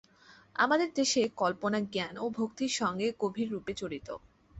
[0.55, 4.07] আমাদের দেশে কল্পনা জ্ঞান ও ভক্তির সঙ্গে গভীররূপে জড়িত।